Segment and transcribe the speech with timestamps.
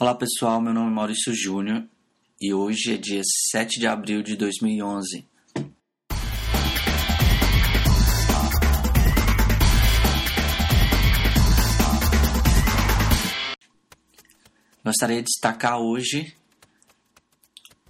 [0.00, 1.84] Olá pessoal, meu nome é Maurício Júnior
[2.40, 3.20] e hoje é dia
[3.50, 5.26] 7 de abril de 2011.
[14.84, 16.32] Gostaria de destacar hoje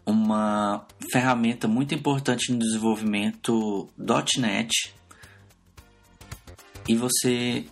[0.06, 3.86] uma ferramenta muito importante no desenvolvimento
[4.38, 4.94] .NET
[6.88, 7.66] e você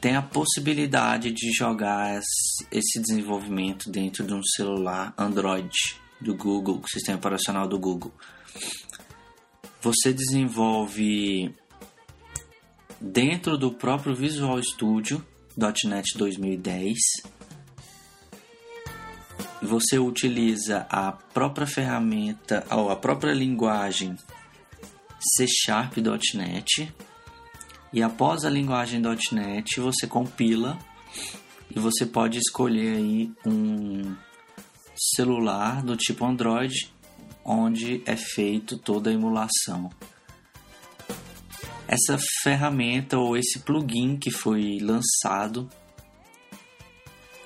[0.00, 2.20] tem a possibilidade de jogar
[2.70, 5.70] esse desenvolvimento dentro de um celular Android
[6.20, 8.12] do Google, sistema operacional do Google.
[9.80, 11.54] Você desenvolve
[13.00, 15.24] dentro do próprio Visual Studio
[15.84, 16.96] .NET 2010.
[19.60, 24.16] Você utiliza a própria ferramenta ou a própria linguagem
[25.20, 26.92] C Sharp.NET
[27.92, 29.00] e após a linguagem
[29.32, 30.78] .NET você compila
[31.74, 34.14] e você pode escolher aí um
[34.94, 36.92] celular do tipo Android
[37.44, 39.90] onde é feito toda a emulação.
[41.86, 45.68] Essa ferramenta ou esse plugin que foi lançado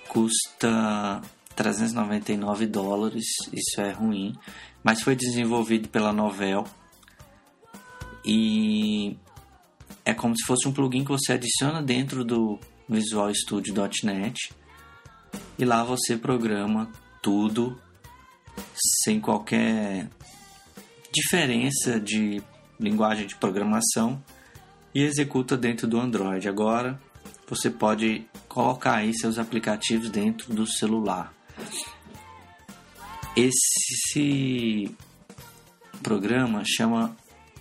[0.09, 1.23] custa
[1.55, 4.35] 399 dólares, isso é ruim,
[4.83, 6.65] mas foi desenvolvido pela Novell
[8.25, 9.17] e
[10.05, 14.53] é como se fosse um plugin que você adiciona dentro do Visual Studio.NET
[15.59, 16.91] e lá você programa
[17.21, 17.81] tudo
[19.03, 20.09] sem qualquer
[21.13, 22.43] diferença de
[22.79, 24.23] linguagem de programação
[24.95, 26.49] e executa dentro do Android.
[26.49, 27.01] Agora
[27.49, 31.33] você pode colocar aí seus aplicativos dentro do celular.
[33.37, 34.95] Esse
[36.03, 37.17] programa chama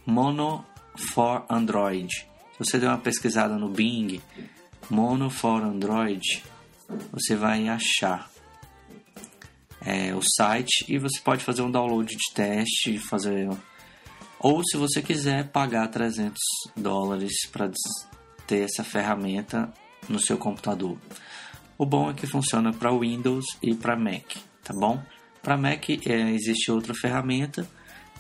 [0.06, 2.32] Mono for Android
[2.64, 4.22] você der uma pesquisada no Bing,
[4.88, 6.44] Mono for Android,
[7.12, 8.30] você vai achar
[9.84, 13.50] é, o site e você pode fazer um download de teste, fazer
[14.40, 16.38] ou se você quiser pagar 300
[16.78, 17.72] dólares para
[18.46, 19.74] ter essa ferramenta
[20.08, 21.00] no seu computador.
[21.80, 25.04] O bom é que funciona para Windows e para Mac, tá bom?
[25.42, 27.68] Para Mac é, existe outra ferramenta,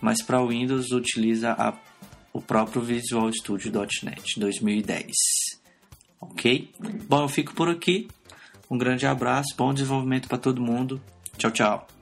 [0.02, 1.91] mas para Windows utiliza a
[2.34, 5.12] o próprio Visual Studio.NET 2010.
[6.20, 6.72] Ok?
[7.08, 8.08] Bom, eu fico por aqui.
[8.70, 11.02] Um grande abraço, bom desenvolvimento para todo mundo.
[11.38, 12.01] Tchau, tchau.